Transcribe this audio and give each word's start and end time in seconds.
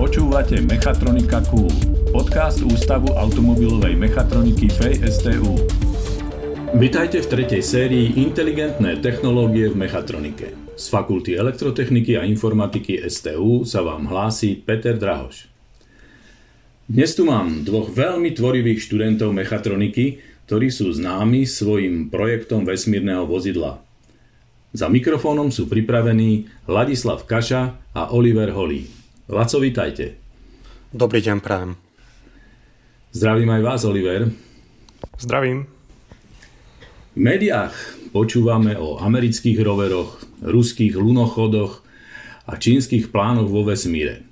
Počúvate 0.00 0.64
Mechatronika 0.64 1.44
Cool, 1.52 1.68
podcast 2.08 2.64
Ústavu 2.64 3.12
automobilovej 3.12 4.00
mechatroniky 4.00 4.72
FEI-STU. 4.72 5.60
Vitajte 6.72 7.20
v 7.20 7.26
tretej 7.28 7.60
sérii 7.60 8.16
Inteligentné 8.16 8.96
technológie 9.04 9.68
v 9.68 9.76
mechatronike. 9.76 10.56
Z 10.72 10.88
Fakulty 10.88 11.36
elektrotechniky 11.36 12.16
a 12.16 12.24
informatiky 12.24 13.04
STU 13.12 13.68
sa 13.68 13.84
vám 13.84 14.08
hlási 14.08 14.56
Peter 14.56 14.96
Drahoš. 14.96 15.52
Dnes 16.88 17.12
tu 17.12 17.28
mám 17.28 17.60
dvoch 17.60 17.92
veľmi 17.92 18.32
tvorivých 18.32 18.80
študentov 18.80 19.36
mechatroniky, 19.36 20.24
ktorí 20.48 20.72
sú 20.72 20.88
známi 20.96 21.44
svojim 21.44 22.08
projektom 22.08 22.64
vesmírneho 22.64 23.28
vozidla. 23.28 23.84
Za 24.70 24.86
mikrofónom 24.86 25.50
sú 25.50 25.66
pripravení 25.66 26.46
Ladislav 26.70 27.26
Kaša 27.26 27.74
a 27.90 28.14
Oliver 28.14 28.54
Holý. 28.54 28.86
Laco, 29.26 29.58
vítajte. 29.58 30.14
Dobrý 30.94 31.18
deň, 31.18 31.42
prajem. 31.42 31.74
Zdravím 33.10 33.50
aj 33.50 33.62
vás, 33.66 33.82
Oliver. 33.82 34.30
Zdravím. 35.18 35.66
V 37.14 37.18
médiách 37.18 37.74
počúvame 38.14 38.78
o 38.78 39.02
amerických 39.02 39.58
roveroch, 39.58 40.22
ruských 40.38 40.94
lunochodoch 40.94 41.82
a 42.46 42.54
čínskych 42.54 43.10
plánoch 43.10 43.50
vo 43.50 43.66
vesmíre. 43.66 44.22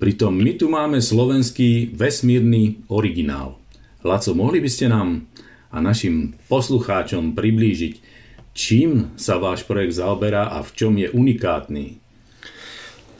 Pritom 0.00 0.32
my 0.32 0.52
tu 0.56 0.72
máme 0.72 1.04
slovenský 1.04 1.92
vesmírny 1.92 2.88
originál. 2.88 3.60
Laco, 4.00 4.32
mohli 4.32 4.64
by 4.64 4.70
ste 4.72 4.88
nám 4.88 5.28
a 5.68 5.76
našim 5.84 6.40
poslucháčom 6.48 7.36
priblížiť, 7.36 8.13
Čím 8.54 9.18
sa 9.18 9.42
váš 9.42 9.66
projekt 9.66 9.98
zaoberá 9.98 10.46
a 10.46 10.62
v 10.62 10.70
čom 10.78 10.94
je 10.94 11.10
unikátny? 11.10 11.98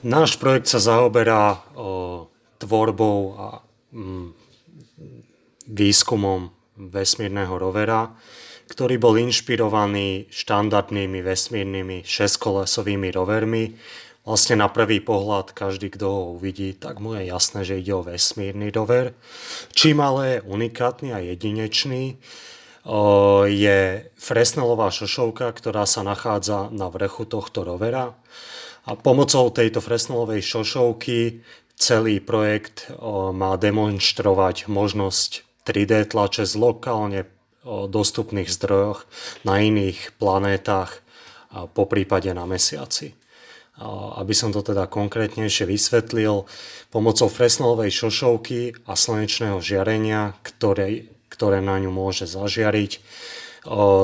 Náš 0.07 0.39
projekt 0.39 0.71
sa 0.71 0.79
zaoberá 0.79 1.59
o, 1.75 2.31
tvorbou 2.63 3.35
a 3.35 3.47
mm, 3.91 4.31
výskumom 5.75 6.55
vesmírneho 6.79 7.51
rovera, 7.59 8.15
ktorý 8.71 8.95
bol 9.03 9.19
inšpirovaný 9.19 10.31
štandardnými 10.31 11.19
vesmírnymi 11.19 12.07
šeskolesovými 12.07 13.11
rovermi. 13.11 13.75
Vlastne 14.23 14.63
na 14.63 14.71
prvý 14.71 15.03
pohľad 15.03 15.51
každý, 15.51 15.91
kto 15.91 16.07
ho 16.07 16.23
uvidí, 16.39 16.79
tak 16.79 17.03
mu 17.03 17.19
je 17.19 17.27
jasné, 17.27 17.67
že 17.67 17.83
ide 17.83 17.91
o 17.91 18.07
vesmírny 18.07 18.71
rover. 18.71 19.19
Čím 19.75 19.99
ale 19.99 20.39
je 20.39 20.45
unikátny 20.47 21.11
a 21.11 21.19
jedinečný, 21.19 22.23
je 23.49 23.81
Fresnelová 24.21 24.93
šošovka, 24.93 25.49
ktorá 25.57 25.89
sa 25.89 26.05
nachádza 26.05 26.69
na 26.69 26.93
vrchu 26.93 27.25
tohto 27.25 27.65
rovera. 27.65 28.13
A 28.85 28.93
pomocou 28.93 29.49
tejto 29.49 29.81
Fresnelovej 29.81 30.45
šošovky 30.45 31.41
celý 31.81 32.21
projekt 32.21 32.93
má 33.33 33.57
demonstrovať 33.57 34.69
možnosť 34.69 35.65
3D 35.65 36.13
tlače 36.13 36.45
z 36.45 36.55
lokálne 36.61 37.25
dostupných 37.65 38.53
zdrojoch 38.53 39.09
na 39.49 39.65
iných 39.65 40.13
planétach, 40.21 41.01
po 41.73 41.89
prípade 41.89 42.29
na 42.37 42.45
Mesiaci. 42.45 43.17
Aby 44.21 44.37
som 44.37 44.53
to 44.53 44.61
teda 44.61 44.85
konkrétnejšie 44.87 45.65
vysvetlil, 45.65 46.45
pomocou 46.93 47.27
Fresnelovej 47.33 47.91
šošovky 47.95 48.85
a 48.85 48.93
slnečného 48.93 49.59
žiarenia, 49.65 50.37
ktoré 50.45 51.14
ktoré 51.35 51.59
na 51.59 51.83
ňu 51.83 51.91
môže 51.91 52.31
zažiariť. 52.31 53.03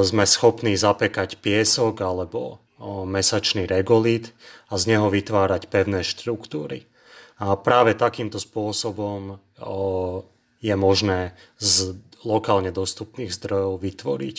Sme 0.03 0.25
schopní 0.27 0.75
zapekať 0.75 1.39
piesok 1.39 2.03
alebo 2.03 2.59
mesačný 2.83 3.70
regolit 3.70 4.34
a 4.67 4.81
z 4.81 4.97
neho 4.97 5.06
vytvárať 5.12 5.70
pevné 5.70 6.03
štruktúry. 6.03 6.91
A 7.41 7.55
práve 7.56 7.95
takýmto 7.95 8.42
spôsobom 8.42 9.39
je 10.61 10.75
možné 10.77 11.33
z 11.56 11.97
lokálne 12.20 12.69
dostupných 12.69 13.33
zdrojov 13.33 13.80
vytvoriť 13.80 14.36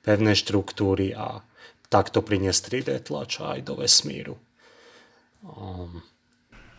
pevné 0.00 0.32
štruktúry 0.32 1.12
a 1.12 1.44
takto 1.92 2.24
priniesť 2.24 2.60
3D 2.72 2.90
tlač 3.08 3.40
aj 3.40 3.68
do 3.68 3.76
vesmíru. 3.80 4.36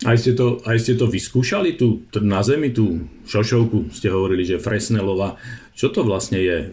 Aj 0.07 0.15
ste 0.15 0.31
to, 0.31 0.63
aj 0.63 0.79
ste 0.79 0.95
to 0.95 1.11
vyskúšali 1.11 1.75
tu 1.75 2.07
na 2.23 2.39
Zemi, 2.39 2.71
tú 2.71 3.03
šošovku, 3.27 3.91
ste 3.91 4.07
hovorili, 4.07 4.47
že 4.47 4.61
Fresnelova. 4.61 5.35
Čo 5.75 5.91
to 5.91 6.07
vlastne 6.07 6.39
je? 6.39 6.71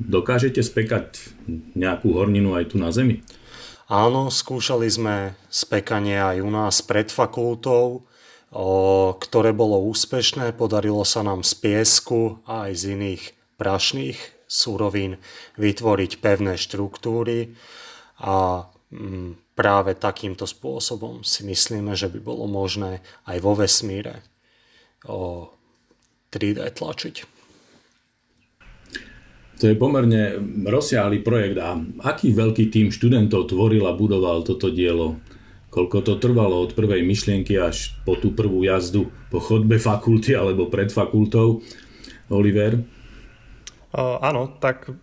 Dokážete 0.00 0.64
spekať 0.64 1.20
nejakú 1.76 2.16
horninu 2.16 2.56
aj 2.56 2.72
tu 2.72 2.80
na 2.80 2.88
Zemi? 2.88 3.20
Áno, 3.88 4.32
skúšali 4.32 4.88
sme 4.88 5.36
spekanie 5.48 6.16
aj 6.16 6.44
u 6.44 6.50
nás 6.52 6.80
pred 6.84 7.12
fakultou, 7.12 8.08
ktoré 9.16 9.52
bolo 9.52 9.84
úspešné. 9.92 10.56
Podarilo 10.56 11.04
sa 11.04 11.20
nám 11.20 11.44
z 11.44 11.52
piesku 11.56 12.40
a 12.48 12.68
aj 12.68 12.72
z 12.80 12.84
iných 12.96 13.22
prašných 13.60 14.18
súrovín 14.48 15.20
vytvoriť 15.60 16.24
pevné 16.24 16.56
štruktúry 16.56 17.52
a 18.24 18.64
mm, 18.88 19.47
práve 19.58 19.98
takýmto 19.98 20.46
spôsobom 20.46 21.26
si 21.26 21.42
myslíme, 21.42 21.98
že 21.98 22.06
by 22.06 22.22
bolo 22.22 22.46
možné 22.46 23.02
aj 23.26 23.42
vo 23.42 23.58
vesmíre 23.58 24.22
o 25.02 25.50
3D 26.30 26.62
tlačiť. 26.78 27.16
To 29.58 29.66
je 29.66 29.74
pomerne 29.74 30.38
rozsiahly 30.70 31.26
projekt 31.26 31.58
a 31.58 31.74
aký 32.06 32.30
veľký 32.30 32.70
tým 32.70 32.94
študentov 32.94 33.50
tvoril 33.50 33.82
a 33.90 33.98
budoval 33.98 34.46
toto 34.46 34.70
dielo? 34.70 35.18
Koľko 35.74 36.06
to 36.06 36.14
trvalo 36.22 36.62
od 36.62 36.78
prvej 36.78 37.02
myšlienky 37.02 37.58
až 37.58 37.98
po 38.06 38.14
tú 38.14 38.30
prvú 38.38 38.62
jazdu 38.62 39.10
po 39.34 39.42
chodbe 39.42 39.82
fakulty 39.82 40.38
alebo 40.38 40.70
pred 40.70 40.94
fakultou? 40.94 41.66
Oliver? 42.30 42.78
Uh, 43.90 44.22
áno, 44.22 44.54
tak 44.62 44.94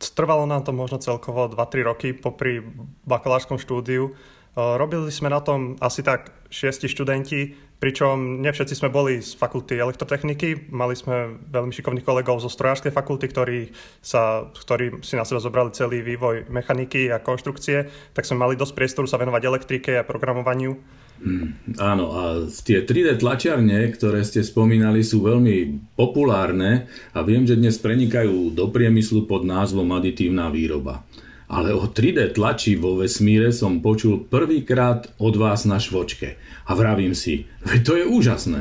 Trvalo 0.00 0.48
nám 0.48 0.64
to 0.64 0.72
možno 0.72 0.96
celkovo 0.96 1.44
2-3 1.52 1.84
roky 1.84 2.08
popri 2.16 2.64
bakalárskom 3.04 3.60
štúdiu. 3.60 4.16
Robili 4.56 5.12
sme 5.12 5.28
na 5.28 5.44
tom 5.44 5.76
asi 5.78 6.00
tak 6.00 6.32
šiesti 6.50 6.88
študenti, 6.90 7.54
pričom 7.78 8.42
nevšetci 8.42 8.74
sme 8.74 8.90
boli 8.90 9.22
z 9.22 9.36
fakulty 9.36 9.78
elektrotechniky. 9.78 10.72
Mali 10.72 10.96
sme 10.96 11.38
veľmi 11.48 11.70
šikovných 11.70 12.04
kolegov 12.04 12.42
zo 12.42 12.50
strojárskej 12.50 12.92
fakulty, 12.92 13.30
ktorí, 13.30 13.58
sa, 14.02 14.50
ktorí 14.50 15.04
si 15.06 15.14
na 15.14 15.24
seba 15.28 15.38
zobrali 15.38 15.70
celý 15.76 16.02
vývoj 16.02 16.50
mechaniky 16.50 17.12
a 17.12 17.22
konštrukcie, 17.22 17.88
tak 18.16 18.26
sme 18.26 18.42
mali 18.42 18.58
dosť 18.58 18.74
priestoru 18.74 19.06
sa 19.06 19.20
venovať 19.20 19.42
elektrike 19.46 20.00
a 20.00 20.04
programovaniu. 20.04 20.74
Mm, 21.20 21.76
áno, 21.76 22.16
a 22.16 22.22
tie 22.48 22.80
3D 22.80 23.20
tlačiarne, 23.20 23.92
ktoré 23.92 24.24
ste 24.24 24.40
spomínali, 24.40 25.04
sú 25.04 25.20
veľmi 25.20 25.92
populárne 25.92 26.88
a 27.12 27.20
viem, 27.20 27.44
že 27.44 27.60
dnes 27.60 27.76
prenikajú 27.76 28.56
do 28.56 28.72
priemyslu 28.72 29.28
pod 29.28 29.44
názvom 29.44 29.92
aditívna 29.92 30.48
výroba. 30.48 31.04
Ale 31.50 31.76
o 31.76 31.84
3D 31.92 32.32
tlači 32.32 32.78
vo 32.78 32.96
vesmíre 32.96 33.52
som 33.52 33.84
počul 33.84 34.24
prvýkrát 34.24 35.12
od 35.20 35.34
vás 35.36 35.68
na 35.68 35.76
švočke. 35.76 36.40
A 36.64 36.72
vravím 36.72 37.12
si, 37.12 37.44
veď 37.68 37.80
to 37.84 37.92
je 38.00 38.04
úžasné. 38.06 38.60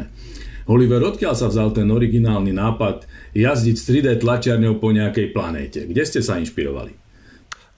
Oliver, 0.70 1.02
odkiaľ 1.02 1.34
sa 1.40 1.48
vzal 1.48 1.72
ten 1.72 1.88
originálny 1.88 2.52
nápad 2.52 3.08
jazdiť 3.34 3.76
s 3.78 3.84
3D 3.88 4.08
tlačiarňou 4.20 4.78
po 4.84 4.92
nejakej 4.92 5.32
planéte? 5.32 5.80
Kde 5.88 6.04
ste 6.04 6.20
sa 6.20 6.38
inšpirovali? 6.38 6.94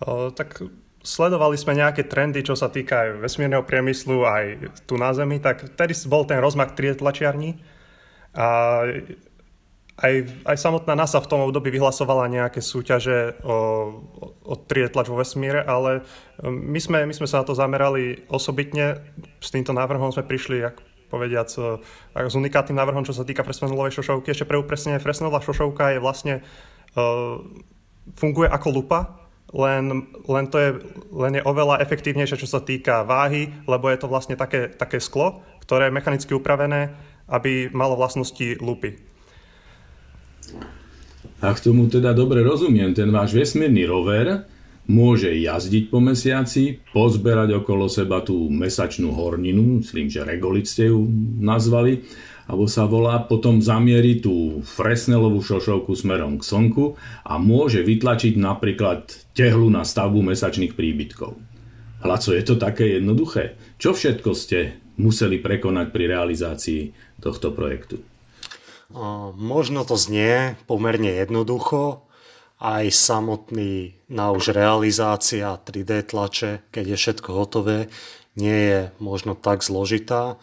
O, 0.04 0.34
tak 0.34 0.60
sledovali 1.02 1.58
sme 1.58 1.78
nejaké 1.78 2.06
trendy, 2.06 2.46
čo 2.46 2.54
sa 2.54 2.70
týka 2.70 3.18
vesmírneho 3.18 3.66
priemyslu, 3.66 4.26
aj 4.26 4.46
tu 4.86 4.98
na 5.02 5.14
Zemi, 5.14 5.42
tak 5.42 5.74
vtedy 5.74 5.94
bol 6.06 6.26
ten 6.30 6.38
rozmach 6.38 6.78
3D 6.78 7.02
tlačiarní. 7.02 7.58
A 8.38 8.48
aj, 10.02 10.14
aj 10.50 10.58
samotná 10.58 10.98
NASA 10.98 11.22
v 11.22 11.30
tom 11.30 11.46
období 11.46 11.70
vyhlasovala 11.70 12.32
nejaké 12.32 12.58
súťaže 12.64 13.38
o, 13.46 13.58
o 14.42 14.54
3D 14.56 14.94
tlač 14.94 15.08
vo 15.10 15.20
vesmíre, 15.20 15.62
ale 15.62 16.02
um, 16.42 16.50
my 16.50 16.80
sme, 16.82 17.06
my 17.06 17.14
sme 17.14 17.28
sa 17.30 17.42
na 17.42 17.46
to 17.46 17.54
zamerali 17.54 18.26
osobitne. 18.30 18.98
S 19.42 19.54
týmto 19.54 19.74
návrhom 19.74 20.10
sme 20.10 20.26
prišli, 20.26 20.58
ak 20.66 20.78
povediac, 21.12 21.52
s 22.16 22.34
unikátnym 22.40 22.80
návrhom, 22.80 23.04
čo 23.04 23.12
sa 23.12 23.28
týka 23.28 23.44
Fresnelovej 23.44 24.00
šošovky. 24.00 24.32
Ešte 24.32 24.48
pre 24.48 24.56
upresnenie, 24.56 25.04
Fresnelová 25.04 25.44
šošovka 25.44 25.92
je 25.92 26.00
vlastne, 26.00 26.40
uh, 26.96 27.44
funguje 28.16 28.48
ako 28.48 28.68
lupa, 28.72 29.21
len, 29.52 30.08
len, 30.28 30.46
to 30.48 30.58
je, 30.58 30.70
len 31.12 31.40
je 31.40 31.44
oveľa 31.44 31.84
efektívnejšie, 31.84 32.40
čo 32.40 32.48
sa 32.48 32.64
týka 32.64 33.04
váhy, 33.04 33.52
lebo 33.68 33.92
je 33.92 34.00
to 34.00 34.08
vlastne 34.08 34.40
také, 34.40 34.72
také 34.72 35.04
sklo, 35.04 35.44
ktoré 35.64 35.92
je 35.92 35.96
mechanicky 35.96 36.32
upravené, 36.32 36.96
aby 37.28 37.68
malo 37.72 38.00
vlastnosti 38.00 38.60
lupy. 38.64 38.96
Ak 41.42 41.60
tomu 41.60 41.90
teda 41.90 42.14
dobre 42.14 42.46
rozumiem, 42.46 42.94
ten 42.94 43.10
váš 43.10 43.34
vesmírny 43.34 43.84
rover 43.90 44.46
môže 44.86 45.30
jazdiť 45.30 45.90
po 45.90 46.04
mesiaci, 46.04 46.82
pozberať 46.92 47.64
okolo 47.64 47.88
seba 47.88 48.22
tú 48.22 48.50
mesačnú 48.50 49.14
horninu, 49.14 49.82
myslím, 49.82 50.10
že 50.10 50.26
regolit 50.26 50.68
ste 50.68 50.90
ju 50.90 51.06
nazvali, 51.40 52.04
alebo 52.50 52.66
sa 52.66 52.90
volá, 52.90 53.22
potom 53.22 53.62
zamieri 53.62 54.18
tú 54.22 54.66
Fresnelovú 54.66 55.42
šošovku 55.42 55.94
smerom 55.94 56.42
k 56.42 56.48
Slnku 56.48 56.98
a 57.26 57.38
môže 57.38 57.86
vytlačiť 57.86 58.38
napríklad 58.38 59.12
tehlu 59.38 59.70
na 59.70 59.86
stavbu 59.86 60.22
mesačných 60.22 60.74
príbytkov. 60.74 61.38
Laco, 62.02 62.30
je 62.34 62.42
to 62.42 62.58
také 62.58 62.98
jednoduché? 62.98 63.60
Čo 63.78 63.94
všetko 63.94 64.34
ste 64.34 64.82
museli 64.98 65.38
prekonať 65.38 65.94
pri 65.94 66.10
realizácii 66.10 66.82
tohto 67.22 67.54
projektu? 67.54 68.02
Možno 69.38 69.88
to 69.88 69.96
znie 69.96 70.60
pomerne 70.68 71.14
jednoducho, 71.14 72.04
aj 72.62 72.94
samotný 72.94 73.98
na 74.12 74.30
už 74.36 74.54
realizácia 74.54 75.56
3D 75.58 76.12
tlače, 76.12 76.62
keď 76.70 76.94
je 76.94 76.98
všetko 77.00 77.30
hotové, 77.34 77.90
nie 78.36 78.54
je 78.54 78.80
možno 79.02 79.34
tak 79.34 79.66
zložitá, 79.66 80.38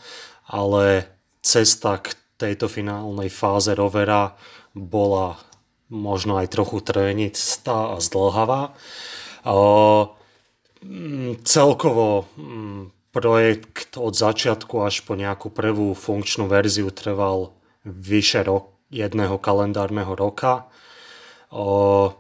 ale 0.48 1.12
cesta 1.48 1.96
k 1.96 2.12
tejto 2.36 2.68
finálnej 2.68 3.32
fáze 3.32 3.72
rovera 3.72 4.36
bola 4.76 5.40
možno 5.88 6.36
aj 6.36 6.52
trochu 6.52 6.84
trvenitá 6.84 7.96
a 7.96 8.04
zdlhavá. 8.04 8.76
Celkovo 11.48 12.28
projekt 13.08 13.96
od 13.96 14.12
začiatku 14.12 14.84
až 14.84 15.00
po 15.08 15.16
nejakú 15.16 15.48
prvú 15.48 15.96
funkčnú 15.96 16.44
verziu 16.44 16.92
trval 16.92 17.56
vyše 17.88 18.44
rok, 18.44 18.76
jedného 18.92 19.40
kalendárneho 19.40 20.12
roka 20.12 20.68
O, 21.48 22.12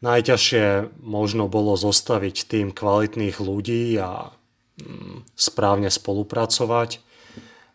najťažšie 0.00 0.96
možno 1.04 1.44
bolo 1.48 1.76
zostaviť 1.76 2.36
tým 2.48 2.68
kvalitných 2.72 3.36
ľudí 3.36 4.00
a 4.00 4.32
mm, 4.80 5.28
správne 5.36 5.92
spolupracovať. 5.92 7.04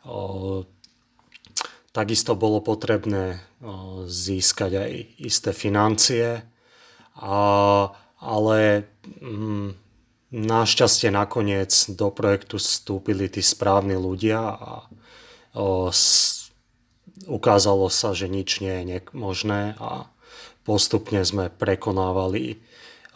O, 0.10 0.66
takisto 1.98 2.38
bolo 2.38 2.62
potrebné 2.62 3.42
získať 4.06 4.72
aj 4.78 4.92
isté 5.18 5.50
financie, 5.50 6.46
a, 7.18 7.40
ale 8.22 8.86
mm, 9.18 9.74
našťastie 10.30 11.10
nakoniec 11.10 11.74
do 11.98 12.14
projektu 12.14 12.62
vstúpili 12.62 13.26
tí 13.34 13.42
správni 13.42 13.98
ľudia 13.98 14.38
a 14.38 14.72
o, 15.58 15.90
s, 15.90 16.54
ukázalo 17.26 17.90
sa, 17.90 18.14
že 18.14 18.30
nič 18.30 18.62
nie 18.62 18.86
je 18.86 19.02
možné 19.18 19.74
a 19.82 20.06
postupne 20.62 21.26
sme 21.26 21.50
prekonávali 21.50 22.62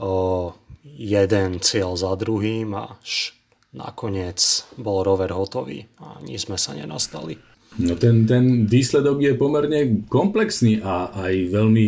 o, 0.01 0.57
jeden 0.81 1.61
cieľ 1.61 1.93
za 1.93 2.17
druhým 2.17 2.73
až 2.73 3.37
nakoniec 3.77 4.65
bol 4.81 5.05
rover 5.05 5.29
hotový 5.29 5.85
a 6.01 6.17
nič 6.25 6.49
sme 6.49 6.57
sa 6.57 6.73
nenastali. 6.73 7.50
No 7.79 7.95
ten, 7.95 8.27
ten 8.27 8.67
výsledok 8.67 9.23
je 9.23 9.33
pomerne 9.39 10.03
komplexný 10.11 10.83
a 10.83 11.07
aj 11.15 11.55
veľmi 11.55 11.85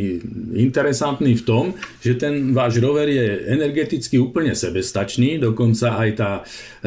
interesantný 0.55 1.35
v 1.35 1.43
tom, 1.43 1.65
že 1.99 2.15
ten 2.15 2.55
váš 2.55 2.79
rover 2.79 3.11
je 3.11 3.51
energeticky 3.51 4.15
úplne 4.15 4.55
sebestačný, 4.55 5.43
dokonca 5.43 5.99
aj 5.99 6.09
tá 6.15 6.31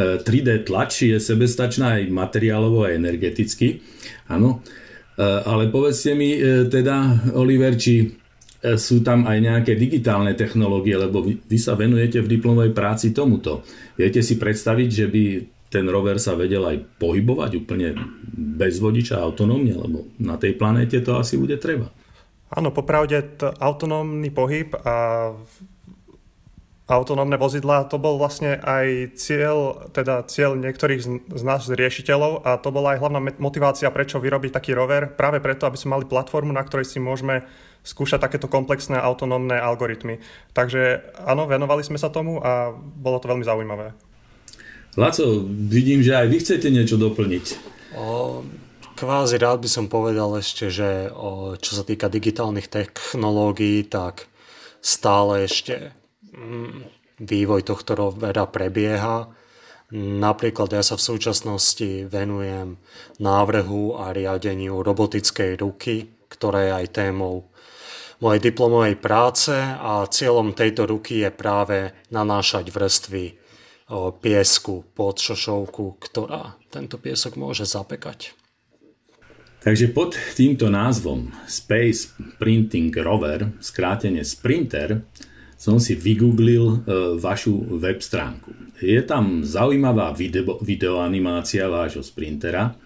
3D 0.00 0.48
e, 0.48 0.60
tlač 0.64 1.12
je 1.12 1.20
sebestačná 1.20 2.00
aj 2.00 2.08
materiálovo 2.08 2.88
a 2.88 2.96
energeticky. 2.96 3.84
Áno. 4.32 4.64
E, 4.64 5.22
ale 5.44 5.68
povedzte 5.68 6.16
mi 6.16 6.32
e, 6.32 6.64
teda, 6.64 7.28
Oliver, 7.36 7.76
či 7.76 8.24
sú 8.66 9.04
tam 9.04 9.28
aj 9.28 9.38
nejaké 9.38 9.72
digitálne 9.76 10.32
technológie, 10.32 10.96
lebo 10.96 11.20
vy, 11.20 11.38
vy 11.44 11.58
sa 11.60 11.76
venujete 11.76 12.24
v 12.24 12.32
diplomovej 12.32 12.72
práci 12.72 13.12
tomuto. 13.12 13.60
Viete 13.94 14.24
si 14.24 14.40
predstaviť, 14.40 14.88
že 14.88 15.06
by 15.06 15.24
ten 15.70 15.84
rover 15.90 16.22
sa 16.22 16.38
vedel 16.38 16.62
aj 16.62 17.00
pohybovať 17.02 17.50
úplne 17.58 17.98
bez 18.36 18.78
vodiča 18.78 19.18
autonómne, 19.18 19.74
lebo 19.74 20.06
na 20.22 20.38
tej 20.38 20.54
planéte 20.54 21.02
to 21.02 21.18
asi 21.18 21.34
bude 21.36 21.58
treba. 21.58 21.90
Áno, 22.46 22.70
popravde 22.70 23.26
t- 23.26 23.50
autonómny 23.58 24.30
pohyb 24.30 24.70
a 24.86 25.34
autonómne 26.86 27.34
vozidlá, 27.34 27.90
to 27.90 27.98
bol 27.98 28.14
vlastne 28.14 28.62
aj 28.62 29.18
cieľ, 29.18 29.90
teda 29.90 30.22
cieľ 30.30 30.54
niektorých 30.54 31.02
z, 31.02 31.42
nás 31.42 31.66
riešiteľov 31.66 32.46
a 32.46 32.62
to 32.62 32.70
bola 32.70 32.94
aj 32.94 33.02
hlavná 33.02 33.20
motivácia, 33.42 33.90
prečo 33.90 34.22
vyrobiť 34.22 34.54
taký 34.54 34.70
rover, 34.70 35.10
práve 35.10 35.42
preto, 35.42 35.66
aby 35.66 35.74
sme 35.74 35.98
mali 35.98 36.06
platformu, 36.06 36.54
na 36.54 36.62
ktorej 36.62 36.86
si 36.86 37.02
môžeme 37.02 37.42
skúšať 37.82 38.22
takéto 38.22 38.46
komplexné 38.46 39.02
autonómne 39.02 39.58
algoritmy. 39.58 40.22
Takže 40.54 41.02
áno, 41.26 41.50
venovali 41.50 41.82
sme 41.82 41.98
sa 41.98 42.10
tomu 42.10 42.38
a 42.38 42.70
bolo 42.78 43.18
to 43.18 43.30
veľmi 43.30 43.42
zaujímavé. 43.42 44.05
Laco, 44.96 45.44
vidím, 45.68 46.00
že 46.00 46.16
aj 46.16 46.26
vy 46.32 46.36
chcete 46.40 46.68
niečo 46.72 46.96
doplniť. 46.96 47.44
O, 48.00 48.40
kvázi 48.96 49.36
rád 49.36 49.60
by 49.60 49.68
som 49.68 49.92
povedal 49.92 50.40
ešte, 50.40 50.72
že 50.72 51.12
o, 51.12 51.52
čo 51.60 51.76
sa 51.76 51.84
týka 51.84 52.08
digitálnych 52.08 52.72
technológií, 52.72 53.84
tak 53.84 54.24
stále 54.80 55.44
ešte 55.44 55.92
mm, 56.32 56.88
vývoj 57.20 57.68
tohto 57.68 57.92
rovera 57.92 58.48
prebieha. 58.48 59.28
Napríklad 59.92 60.72
ja 60.72 60.80
sa 60.80 60.96
v 60.96 61.06
súčasnosti 61.12 62.08
venujem 62.08 62.80
návrhu 63.20 64.00
a 64.00 64.16
riadeniu 64.16 64.80
robotickej 64.80 65.60
ruky, 65.60 66.08
ktorá 66.32 66.58
je 66.64 66.72
aj 66.72 66.86
témou 66.96 67.52
mojej 68.24 68.48
diplomovej 68.48 68.96
práce 68.96 69.52
a 69.60 70.08
cieľom 70.08 70.56
tejto 70.56 70.88
ruky 70.88 71.20
je 71.20 71.28
práve 71.28 71.92
nanášať 72.08 72.72
vrstvy 72.72 73.45
piesku 74.18 74.82
pod 74.94 75.22
šošovku, 75.22 76.02
ktorá 76.02 76.58
tento 76.74 76.98
piesok 76.98 77.38
môže 77.38 77.62
zapekať. 77.62 78.34
Takže 79.66 79.90
pod 79.90 80.14
týmto 80.38 80.70
názvom 80.70 81.34
Space 81.50 82.14
Printing 82.38 82.94
Rover, 82.94 83.50
skrátene 83.58 84.22
Sprinter, 84.22 85.02
som 85.58 85.82
si 85.82 85.98
vygooglil 85.98 86.64
e, 86.70 86.76
vašu 87.18 87.74
web 87.82 87.98
stránku. 87.98 88.54
Je 88.78 89.00
tam 89.02 89.42
zaujímavá 89.42 90.14
video, 90.14 90.60
videoanimácia 90.62 91.66
vášho 91.66 92.06
sprintera 92.06 92.78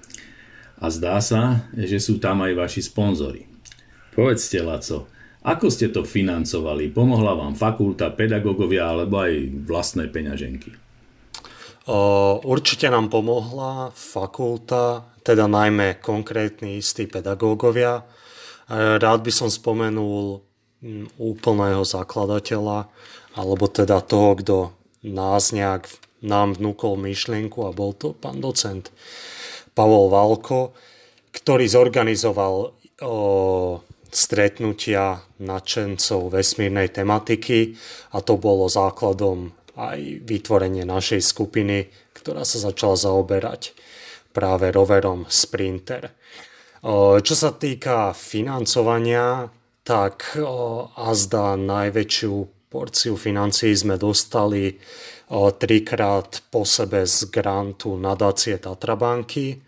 a 0.81 0.87
zdá 0.89 1.21
sa, 1.21 1.69
že 1.77 2.01
sú 2.01 2.17
tam 2.17 2.47
aj 2.49 2.57
vaši 2.57 2.81
sponzory. 2.81 3.45
Povedzte, 4.17 4.65
Laco, 4.65 5.11
ako 5.45 5.67
ste 5.69 5.93
to 5.93 6.07
financovali? 6.07 6.89
Pomohla 6.89 7.37
vám 7.37 7.53
fakulta, 7.53 8.09
pedagógovia 8.09 8.89
alebo 8.89 9.21
aj 9.21 9.53
vlastné 9.69 10.09
peňaženky? 10.09 10.80
Určite 12.45 12.91
nám 12.93 13.09
pomohla 13.09 13.93
fakulta, 13.97 15.05
teda 15.25 15.49
najmä 15.49 16.01
konkrétni 16.05 16.77
istí 16.77 17.09
pedagógovia. 17.09 18.05
Rád 18.73 19.21
by 19.25 19.33
som 19.33 19.49
spomenul 19.49 20.45
úplného 21.21 21.85
zakladateľa, 21.85 22.89
alebo 23.37 23.65
teda 23.69 24.01
toho, 24.05 24.37
kto 24.37 24.57
nás 25.05 25.53
nejak 25.53 25.89
nám 26.21 26.57
vnúkol 26.57 27.01
myšlienku 27.01 27.65
a 27.65 27.73
bol 27.73 27.97
to 27.97 28.13
pán 28.13 28.41
docent 28.45 28.93
Pavol 29.73 30.13
Valko, 30.13 30.77
ktorý 31.33 31.65
zorganizoval 31.65 32.55
o, 32.69 32.73
stretnutia 34.11 35.23
nadšencov 35.41 36.35
vesmírnej 36.35 36.93
tematiky 36.93 37.79
a 38.13 38.21
to 38.21 38.37
bolo 38.37 38.67
základom 38.69 39.55
aj 39.81 40.29
vytvorenie 40.29 40.85
našej 40.85 41.25
skupiny, 41.25 41.89
ktorá 42.13 42.45
sa 42.45 42.61
začala 42.61 43.01
zaoberať 43.01 43.73
práve 44.37 44.69
roverom 44.69 45.25
Sprinter. 45.33 46.13
Čo 47.25 47.35
sa 47.35 47.57
týka 47.57 48.13
financovania, 48.13 49.49
tak 49.81 50.37
azda 51.01 51.57
najväčšiu 51.57 52.35
porciu 52.69 53.17
financií 53.17 53.73
sme 53.73 53.97
dostali 53.97 54.77
trikrát 55.33 56.45
po 56.53 56.69
sebe 56.69 57.09
z 57.09 57.33
grantu 57.33 57.97
nadácie 57.97 58.61
Tatrabanky 58.61 59.59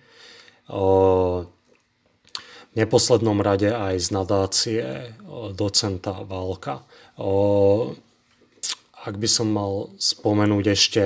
neposlednom 2.72 3.36
rade 3.44 3.68
aj 3.68 4.00
z 4.00 4.08
nadácie 4.16 4.84
docenta 5.52 6.24
Valka. 6.24 6.80
Ak 9.02 9.18
by 9.18 9.26
som 9.26 9.50
mal 9.50 9.90
spomenúť 9.98 10.64
ešte 10.70 11.04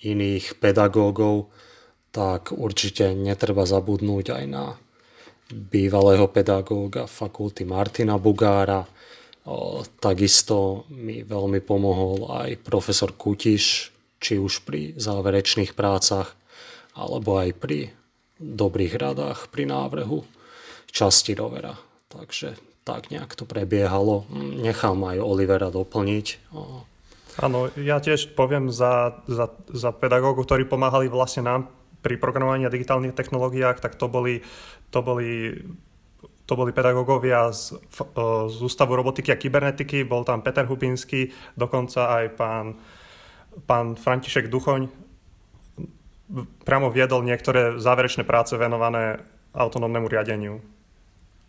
iných 0.00 0.56
pedagógov, 0.56 1.52
tak 2.08 2.56
určite 2.56 3.12
netreba 3.12 3.68
zabudnúť 3.68 4.26
aj 4.32 4.44
na 4.48 4.80
bývalého 5.52 6.26
pedagóga 6.32 7.04
fakulty 7.04 7.68
Martina 7.68 8.16
Bugára. 8.16 8.88
takisto 10.00 10.88
mi 10.90 11.22
veľmi 11.22 11.60
pomohol 11.60 12.32
aj 12.32 12.64
profesor 12.64 13.12
Kutiš, 13.12 13.92
či 14.16 14.40
už 14.40 14.64
pri 14.64 14.96
záverečných 14.96 15.76
prácach, 15.76 16.34
alebo 16.96 17.36
aj 17.36 17.52
pri 17.60 17.92
dobrých 18.40 18.96
radách 18.96 19.52
pri 19.52 19.68
návrhu 19.68 20.24
časti 20.88 21.36
rovera. 21.36 21.76
Takže 22.08 22.56
tak 22.82 23.12
nejak 23.12 23.36
to 23.36 23.44
prebiehalo. 23.44 24.24
Nechám 24.56 25.04
aj 25.04 25.20
Olivera 25.20 25.68
doplniť. 25.68 26.26
Áno, 27.36 27.68
ja 27.76 28.00
tiež 28.00 28.32
poviem 28.32 28.72
za, 28.72 29.20
za, 29.28 29.52
za 29.68 29.90
pedagógov, 29.92 30.48
ktorí 30.48 30.64
pomáhali 30.64 31.12
vlastne 31.12 31.44
nám 31.44 31.60
pri 32.00 32.16
programovaní 32.16 32.64
a 32.64 32.72
digitálnych 32.72 33.12
technológiách, 33.12 33.82
tak 33.82 33.98
to 33.98 34.08
boli, 34.08 34.40
to 34.88 35.00
boli 35.04 35.60
to 36.46 36.54
boli 36.54 36.70
pedagógovia 36.70 37.50
z, 37.50 37.74
z 38.46 38.58
Ústavu 38.62 38.94
robotiky 38.94 39.34
a 39.34 39.40
kybernetiky, 39.40 40.06
bol 40.06 40.22
tam 40.22 40.46
Peter 40.46 40.62
Hubinský, 40.62 41.34
dokonca 41.58 42.06
aj 42.22 42.24
pán 42.38 42.66
pán 43.64 43.96
František 43.96 44.52
Duchoň 44.52 44.92
priamo 46.66 46.92
viedol 46.92 47.24
niektoré 47.24 47.80
záverečné 47.80 48.26
práce 48.28 48.52
venované 48.58 49.22
autonómnemu 49.56 50.06
riadeniu. 50.10 50.54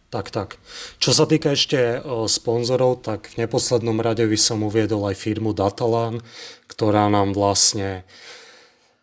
Tak, 0.07 0.31
tak. 0.31 0.55
Čo 1.03 1.11
sa 1.11 1.27
týka 1.27 1.51
ešte 1.51 1.99
sponzorov, 2.31 3.03
tak 3.03 3.27
v 3.35 3.43
neposlednom 3.43 3.99
rade 3.99 4.23
by 4.23 4.39
som 4.39 4.63
uviedol 4.63 5.03
aj 5.11 5.19
firmu 5.19 5.51
Datalan, 5.51 6.23
ktorá 6.71 7.11
nám 7.11 7.35
vlastne 7.35 8.07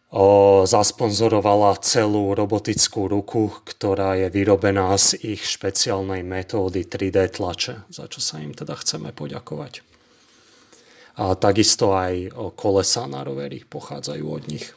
o, 0.08 0.64
zasponzorovala 0.64 1.76
celú 1.84 2.32
robotickú 2.32 3.04
ruku, 3.04 3.52
ktorá 3.68 4.16
je 4.16 4.32
vyrobená 4.32 4.96
z 4.96 5.36
ich 5.36 5.44
špeciálnej 5.44 6.24
metódy 6.24 6.88
3D 6.88 7.36
tlače, 7.36 7.84
za 7.92 8.08
čo 8.08 8.24
sa 8.24 8.40
im 8.40 8.56
teda 8.56 8.72
chceme 8.72 9.12
poďakovať. 9.12 9.84
A 11.20 11.36
takisto 11.36 11.92
aj 11.92 12.32
kolesa 12.56 13.04
na 13.04 13.20
rovery 13.28 13.60
pochádzajú 13.68 14.24
od 14.24 14.44
nich. 14.48 14.72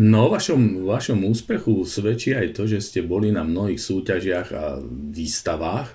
No 0.00 0.24
o 0.24 0.32
vašom, 0.32 0.88
vašom 0.88 1.20
úspechu 1.28 1.84
svedčí 1.84 2.32
aj 2.32 2.56
to, 2.56 2.64
že 2.64 2.80
ste 2.80 3.00
boli 3.04 3.28
na 3.28 3.44
mnohých 3.44 3.76
súťažiach 3.76 4.48
a 4.56 4.80
výstavách, 5.12 5.92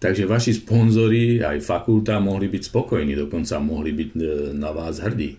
takže 0.00 0.24
vaši 0.24 0.56
sponzori 0.56 1.44
aj 1.44 1.60
fakulta 1.60 2.16
mohli 2.24 2.48
byť 2.48 2.62
spokojní, 2.72 3.12
dokonca 3.12 3.60
mohli 3.60 3.92
byť 3.92 4.10
e, 4.16 4.20
na 4.56 4.72
vás 4.72 5.04
hrdí. 5.04 5.36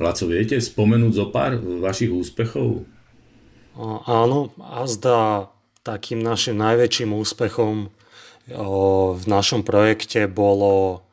Laco, 0.00 0.24
viete 0.28 0.56
spomenúť 0.60 1.12
zo 1.12 1.26
pár 1.28 1.60
vašich 1.60 2.12
úspechov? 2.12 2.84
Áno, 4.08 4.56
a 4.56 4.88
zdá 4.88 5.52
takým 5.84 6.24
našim 6.24 6.56
najväčším 6.56 7.12
úspechom 7.12 7.92
v 9.16 9.24
našom 9.26 9.66
projekte 9.66 10.30
bolo, 10.30 11.04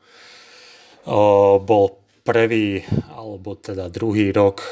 bol 1.60 1.84
prvý, 2.24 2.80
alebo 3.12 3.58
teda 3.58 3.92
druhý 3.92 4.32
rok 4.32 4.64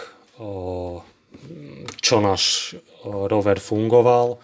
čo 2.02 2.18
náš 2.22 2.74
rover 3.04 3.58
fungoval. 3.58 4.38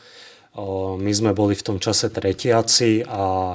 My 0.99 1.13
sme 1.15 1.31
boli 1.35 1.55
v 1.55 1.67
tom 1.67 1.79
čase 1.79 2.11
tretiaci 2.11 3.07
a 3.07 3.55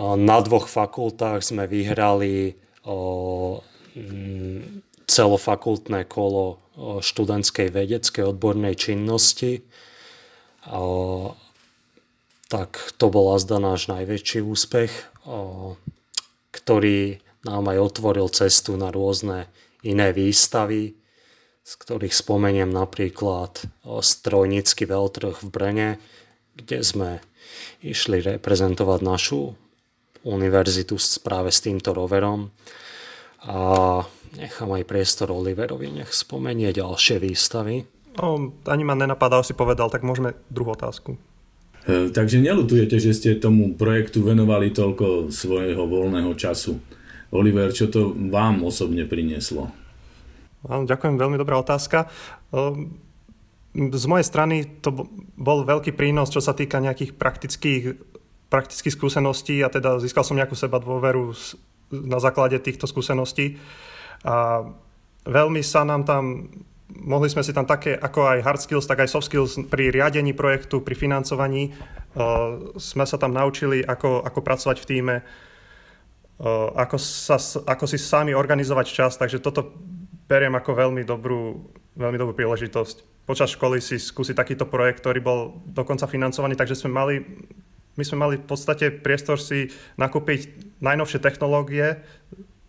na 0.00 0.38
dvoch 0.44 0.68
fakultách 0.68 1.40
sme 1.40 1.64
vyhrali 1.64 2.54
celofakultné 5.10 6.06
kolo 6.06 6.60
študentskej 7.00 7.68
vedeckej 7.72 8.24
odbornej 8.30 8.76
činnosti. 8.76 9.64
Tak 12.50 12.70
to 12.98 13.06
bol 13.08 13.32
azda 13.32 13.56
náš 13.58 13.88
najväčší 13.88 14.44
úspech, 14.44 14.92
ktorý 16.52 17.20
nám 17.48 17.64
aj 17.72 17.78
otvoril 17.80 18.28
cestu 18.28 18.76
na 18.76 18.92
rôzne 18.92 19.48
iné 19.80 20.12
výstavy, 20.12 20.92
z 21.70 21.78
ktorých 21.78 22.10
spomeniem 22.10 22.66
napríklad 22.66 23.62
strojnícky 23.86 24.90
veľtrh 24.90 25.38
v 25.38 25.48
Brene, 25.54 25.88
kde 26.58 26.82
sme 26.82 27.10
išli 27.78 28.18
reprezentovať 28.26 29.00
našu 29.06 29.54
univerzitu 30.26 30.98
práve 31.22 31.54
s 31.54 31.62
týmto 31.62 31.94
roverom. 31.94 32.50
A 33.46 33.56
nechám 34.34 34.74
aj 34.74 34.82
priestor 34.82 35.30
Oliverovi, 35.30 35.94
nech 35.94 36.10
spomenie 36.10 36.74
ďalšie 36.74 37.22
výstavy. 37.22 37.86
No, 38.18 38.50
ani 38.66 38.82
ma 38.82 38.98
nenapadá, 38.98 39.38
si 39.46 39.54
povedal, 39.54 39.94
tak 39.94 40.02
môžeme 40.02 40.34
druhú 40.50 40.74
otázku. 40.74 41.14
E, 41.86 42.10
takže 42.10 42.42
nelutujete, 42.42 42.98
že 42.98 43.14
ste 43.14 43.38
tomu 43.38 43.78
projektu 43.78 44.26
venovali 44.26 44.74
toľko 44.74 45.30
svojho 45.30 45.86
voľného 45.86 46.34
času. 46.34 46.82
Oliver, 47.30 47.70
čo 47.70 47.86
to 47.86 48.10
vám 48.10 48.66
osobne 48.66 49.06
prinieslo? 49.06 49.70
Ďakujem, 50.64 51.16
veľmi 51.16 51.40
dobrá 51.40 51.56
otázka. 51.56 52.12
Ehm, 52.52 53.00
z 53.72 54.04
mojej 54.10 54.26
strany 54.26 54.66
to 54.82 55.08
bol 55.38 55.64
veľký 55.64 55.94
prínos, 55.96 56.28
čo 56.28 56.42
sa 56.42 56.52
týka 56.52 56.82
nejakých 56.82 57.16
praktických, 57.16 57.82
praktických 58.50 58.94
skúseností 58.98 59.62
a 59.62 59.70
teda 59.70 60.02
získal 60.02 60.26
som 60.26 60.36
nejakú 60.36 60.58
seba 60.58 60.82
dôveru 60.82 61.32
na 61.94 62.18
základe 62.18 62.58
týchto 62.60 62.90
skúseností. 62.90 63.56
A 64.26 64.66
veľmi 65.24 65.62
sa 65.64 65.86
nám 65.86 66.04
tam, 66.04 66.50
mohli 66.92 67.30
sme 67.30 67.46
si 67.46 67.54
tam 67.54 67.64
také 67.64 67.94
ako 67.96 68.20
aj 68.36 68.38
hard 68.44 68.60
skills, 68.60 68.90
tak 68.90 69.00
aj 69.00 69.08
soft 69.08 69.30
skills 69.30 69.56
pri 69.70 69.94
riadení 69.94 70.36
projektu, 70.36 70.84
pri 70.84 70.92
financovaní. 70.92 71.72
Ehm, 72.18 72.76
sme 72.76 73.08
sa 73.08 73.16
tam 73.16 73.32
naučili, 73.32 73.80
ako, 73.80 74.28
ako 74.28 74.38
pracovať 74.44 74.76
v 74.82 74.88
týme, 74.92 75.16
ehm, 75.22 76.68
ako, 76.76 77.00
sa, 77.00 77.40
ako 77.64 77.84
si 77.88 77.96
sami 77.96 78.36
organizovať 78.36 78.86
čas, 78.92 79.16
takže 79.16 79.40
toto 79.40 79.72
beriem 80.30 80.54
ako 80.54 80.70
veľmi 80.78 81.02
dobrú, 81.02 81.58
veľmi 81.98 82.14
dobrú 82.14 82.34
príležitosť. 82.38 83.26
Počas 83.26 83.50
školy 83.58 83.82
si 83.82 83.98
skúsiť 83.98 84.38
takýto 84.38 84.70
projekt, 84.70 85.02
ktorý 85.02 85.18
bol 85.18 85.58
dokonca 85.66 86.06
financovaný, 86.06 86.54
takže 86.54 86.78
sme 86.78 86.94
mali, 86.94 87.14
my 87.98 88.04
sme 88.06 88.18
mali 88.22 88.34
v 88.38 88.46
podstate 88.46 88.94
priestor 88.94 89.42
si 89.42 89.74
nakúpiť 89.98 90.78
najnovšie 90.78 91.18
technológie 91.18 91.98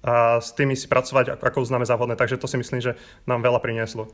a 0.01 0.41
s 0.41 0.57
tými 0.57 0.73
si 0.73 0.89
pracovať, 0.89 1.37
ako 1.37 1.61
uznáme 1.61 1.85
závodné. 1.85 2.17
Takže 2.17 2.41
to 2.41 2.49
si 2.49 2.57
myslím, 2.57 2.81
že 2.81 2.97
nám 3.29 3.45
veľa 3.45 3.61
prinieslo. 3.61 4.09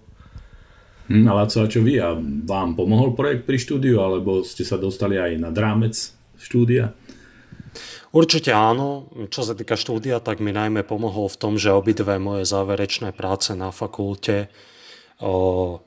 Hm, 1.07 1.23
a 1.31 1.33
Laco, 1.39 1.63
a 1.63 1.71
čo 1.71 1.79
vy? 1.79 2.03
A 2.03 2.19
vám 2.43 2.75
pomohol 2.75 3.15
projekt 3.15 3.47
pri 3.47 3.55
štúdiu, 3.55 4.03
alebo 4.03 4.43
ste 4.43 4.67
sa 4.67 4.75
dostali 4.75 5.15
aj 5.15 5.39
na 5.39 5.55
drámec 5.55 5.95
štúdia? 6.35 6.91
Určite 8.15 8.55
áno. 8.55 9.11
Čo 9.27 9.51
sa 9.51 9.53
týka 9.53 9.75
štúdia, 9.75 10.23
tak 10.23 10.39
mi 10.39 10.55
najmä 10.55 10.87
pomohol 10.87 11.27
v 11.27 11.39
tom, 11.39 11.53
že 11.59 11.75
obidve 11.75 12.15
moje 12.17 12.47
záverečné 12.47 13.11
práce 13.11 13.51
na 13.51 13.75
fakulte 13.75 14.47
o, 15.19 15.79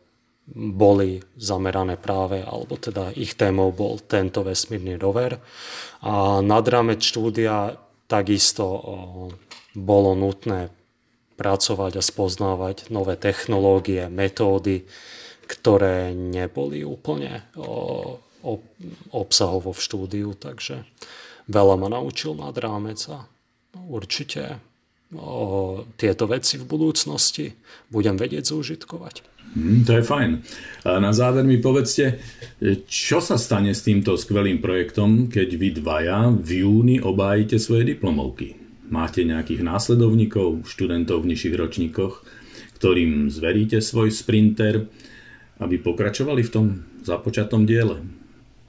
boli 0.53 1.23
zamerané 1.41 1.97
práve, 1.97 2.45
alebo 2.45 2.77
teda 2.77 3.15
ich 3.17 3.39
témou 3.39 3.73
bol 3.73 3.97
tento 4.05 4.45
vesmírny 4.45 5.01
rover. 5.01 5.41
A 6.05 6.45
nad 6.45 6.65
rámec 6.69 7.01
štúdia 7.01 7.81
takisto 8.05 8.67
o, 8.69 8.79
bolo 9.73 10.13
nutné 10.13 10.69
pracovať 11.41 11.93
a 11.97 12.03
spoznávať 12.05 12.93
nové 12.93 13.17
technológie, 13.17 14.13
metódy, 14.13 14.85
ktoré 15.49 16.13
neboli 16.13 16.85
úplne 16.85 17.49
o, 17.57 18.21
o, 18.45 18.53
obsahovo 19.09 19.73
v 19.73 19.81
štúdiu, 19.81 20.37
takže 20.37 20.85
veľa 21.51 21.75
ma 21.75 21.89
naučil 21.91 22.39
nad 22.39 22.55
rámec 22.55 23.03
a 23.11 23.27
určite 23.91 24.63
o 25.11 25.83
tieto 25.99 26.31
veci 26.31 26.55
v 26.55 26.65
budúcnosti 26.71 27.51
budem 27.91 28.15
vedieť 28.15 28.55
zúžitkovať. 28.55 29.27
Hmm, 29.51 29.83
to 29.83 29.99
je 29.99 30.07
fajn. 30.07 30.31
A 30.87 31.03
na 31.03 31.11
záver 31.11 31.43
mi 31.43 31.59
povedzte, 31.59 32.23
čo 32.87 33.19
sa 33.19 33.35
stane 33.35 33.75
s 33.75 33.83
týmto 33.83 34.15
skvelým 34.15 34.63
projektom, 34.63 35.27
keď 35.27 35.49
vy 35.59 35.69
dvaja 35.83 36.31
v 36.31 36.63
júni 36.63 36.97
obájite 37.03 37.59
svoje 37.59 37.91
diplomovky? 37.91 38.55
Máte 38.87 39.27
nejakých 39.27 39.67
následovníkov, 39.67 40.71
študentov 40.71 41.27
v 41.27 41.35
nižších 41.35 41.55
ročníkoch, 41.59 42.23
ktorým 42.79 43.27
zveríte 43.27 43.83
svoj 43.83 44.15
sprinter, 44.15 44.87
aby 45.59 45.83
pokračovali 45.83 46.47
v 46.47 46.51
tom 46.55 46.67
započatom 47.03 47.67
diele? 47.67 48.07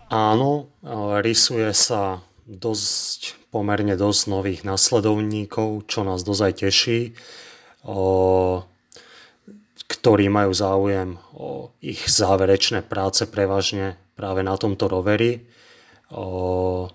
Áno, 0.09 0.73
rysuje 1.21 1.69
sa 1.77 2.25
dosť, 2.51 3.39
pomerne 3.47 3.95
dosť 3.95 4.21
nových 4.27 4.61
nasledovníkov, 4.67 5.87
čo 5.87 6.03
nás 6.03 6.27
dosť 6.27 6.67
teší, 6.67 7.15
o, 7.87 8.67
ktorí 9.87 10.27
majú 10.27 10.51
záujem 10.51 11.15
o 11.31 11.71
ich 11.79 12.03
záverečné 12.11 12.83
práce 12.83 13.23
prevažne 13.23 13.95
práve 14.19 14.43
na 14.43 14.59
tomto 14.59 14.91
roveri. 14.91 15.47
O, 16.11 16.91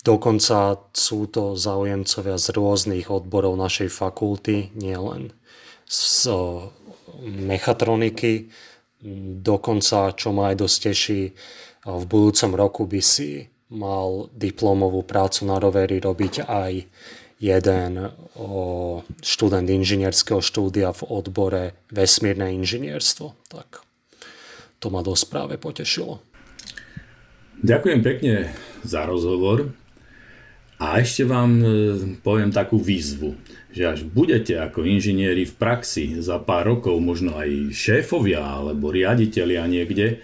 dokonca 0.00 0.80
sú 0.96 1.28
to 1.28 1.52
záujemcovia 1.60 2.40
z 2.40 2.46
rôznych 2.56 3.12
odborov 3.12 3.60
našej 3.60 3.92
fakulty, 3.92 4.72
nielen 4.72 5.36
z 5.84 6.32
o, 6.32 6.72
mechatroniky. 7.20 8.48
Dokonca, 9.44 10.14
čo 10.16 10.32
ma 10.32 10.54
aj 10.54 10.56
dosť 10.64 10.78
teší, 10.88 11.22
v 11.82 12.04
budúcom 12.06 12.54
roku 12.54 12.86
by 12.86 13.02
si 13.02 13.51
mal 13.72 14.28
diplomovú 14.36 15.00
prácu 15.02 15.48
na 15.48 15.56
roveri 15.56 15.96
robiť 15.98 16.44
aj 16.44 16.72
jeden 17.42 17.92
o, 18.38 19.02
študent 19.18 19.66
inžinierského 19.66 20.38
štúdia 20.38 20.94
v 20.94 21.02
odbore 21.10 21.64
vesmírne 21.90 22.54
inžinierstvo. 22.54 23.34
Tak 23.50 23.82
to 24.78 24.92
ma 24.92 25.02
dosť 25.02 25.24
práve 25.26 25.54
potešilo. 25.58 26.22
Ďakujem 27.62 28.00
pekne 28.02 28.34
za 28.86 29.06
rozhovor 29.06 29.74
a 30.82 30.98
ešte 30.98 31.22
vám 31.22 31.50
e, 31.62 31.66
poviem 32.26 32.50
takú 32.50 32.74
výzvu, 32.74 33.38
že 33.70 33.86
až 33.86 34.00
budete 34.02 34.58
ako 34.58 34.82
inžinieri 34.82 35.46
v 35.46 35.54
praxi 35.54 36.18
za 36.18 36.42
pár 36.42 36.74
rokov, 36.74 36.98
možno 36.98 37.38
aj 37.38 37.70
šéfovia 37.70 38.42
alebo 38.42 38.90
riaditeľia 38.90 39.62
niekde, 39.70 40.18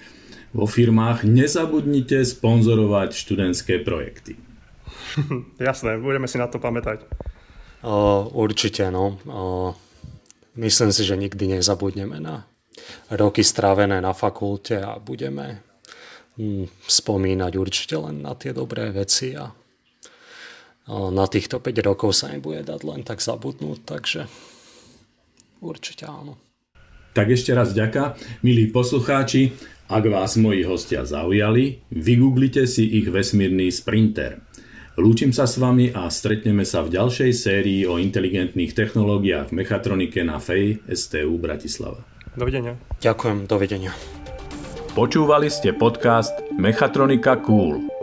vo 0.53 0.67
firmách 0.67 1.29
nezabudnite 1.29 2.25
sponzorovať 2.25 3.13
študentské 3.13 3.85
projekty. 3.85 4.41
Jasné, 5.61 6.01
budeme 6.01 6.29
si 6.29 6.41
na 6.41 6.49
to 6.49 6.61
pamätať. 6.61 7.05
Uh, 7.85 8.27
určite, 8.35 8.91
no. 8.91 9.21
Uh, 9.23 9.71
myslím 10.59 10.91
si, 10.91 11.07
že 11.07 11.15
nikdy 11.15 11.59
nezabudneme 11.59 12.19
na 12.19 12.49
roky 13.13 13.45
strávené 13.45 14.01
na 14.01 14.15
fakulte 14.15 14.81
a 14.83 14.99
budeme 14.99 15.63
hm, 16.39 16.67
spomínať 16.87 17.53
určite 17.55 17.95
len 17.99 18.23
na 18.23 18.35
tie 18.35 18.51
dobré 18.55 18.91
veci 18.91 19.35
a 19.35 19.51
na 20.89 21.29
týchto 21.29 21.61
5 21.61 21.85
rokov 21.85 22.17
sa 22.17 22.33
nebude 22.33 22.65
dať 22.65 22.81
len 22.81 23.05
tak 23.05 23.21
zabudnúť, 23.21 23.79
takže 23.85 24.25
určite 25.61 26.09
áno. 26.09 26.41
Tak 27.19 27.35
ešte 27.35 27.51
raz 27.51 27.75
ďaká. 27.75 28.15
Milí 28.47 28.71
poslucháči, 28.71 29.51
ak 29.91 30.07
vás 30.07 30.39
moji 30.39 30.63
hostia 30.63 31.03
zaujali, 31.03 31.83
vygooglite 31.91 32.63
si 32.71 32.87
ich 32.95 33.11
vesmírny 33.11 33.75
sprinter. 33.75 34.39
Lúčim 34.95 35.35
sa 35.35 35.51
s 35.51 35.59
vami 35.59 35.91
a 35.91 36.07
stretneme 36.15 36.63
sa 36.63 36.87
v 36.87 36.95
ďalšej 36.95 37.31
sérii 37.35 37.83
o 37.91 37.99
inteligentných 37.99 38.71
technológiách 38.71 39.51
v 39.51 39.57
mechatronike 39.59 40.23
na 40.23 40.39
FEI 40.39 40.79
STU 40.95 41.43
Bratislava. 41.43 42.07
Dovidenia. 42.39 42.79
Ďakujem, 43.03 43.51
dovidenia. 43.51 43.91
Počúvali 44.95 45.51
ste 45.51 45.75
podcast 45.75 46.39
Mechatronika 46.55 47.43
Cool. 47.43 47.98